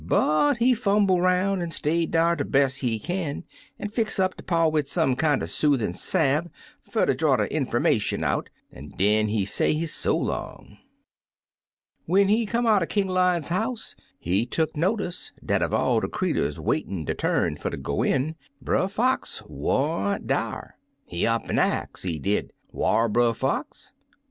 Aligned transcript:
But 0.03 0.57
he 0.57 0.73
fumble 0.73 1.21
'roun' 1.21 1.61
an' 1.61 1.69
stayed 1.69 2.09
dar 2.09 2.35
de 2.35 2.43
best 2.43 2.79
he 2.79 2.97
kin, 2.97 3.43
an' 3.77 3.89
fix 3.89 4.17
up 4.17 4.35
de 4.35 4.41
paw 4.41 4.67
wid 4.67 4.87
some 4.87 5.15
kinder 5.15 5.45
soothin' 5.45 5.93
salve 5.93 6.49
fer 6.81 7.05
ter 7.05 7.13
draw 7.13 7.35
de 7.35 7.45
infermation 7.53 8.23
out, 8.23 8.49
an' 8.71 8.89
den 8.97 9.27
he 9.27 9.45
say 9.45 9.73
his 9.73 9.93
so 9.93 10.17
long. 10.17 10.79
"When 12.07 12.29
he 12.29 12.47
come 12.47 12.65
outen 12.65 12.87
King 12.87 13.09
Lion's 13.09 13.49
house, 13.49 13.95
he 14.17 14.47
tuck 14.47 14.75
notice 14.75 15.33
dat 15.45 15.61
uv 15.61 15.71
all 15.71 15.99
de 15.99 16.07
creeturs 16.07 16.59
waitin' 16.59 17.05
der 17.05 17.13
turn 17.13 17.55
fer 17.55 17.69
ter 17.69 17.77
go 17.77 18.01
in. 18.01 18.33
Brer 18.59 18.87
Fox 18.87 19.43
wa'n't 19.45 20.25
dar. 20.25 20.79
He 21.05 21.27
up 21.27 21.47
an' 21.47 21.59
ax, 21.59 22.01
he 22.01 22.17
did, 22.17 22.53
*Whar 22.71 23.07
Brer 23.07 23.35
Fox?' 23.35 23.91